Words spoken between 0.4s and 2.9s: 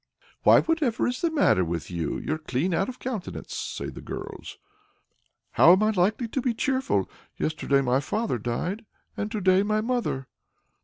"Why, whatever's the matter with you? you're clean out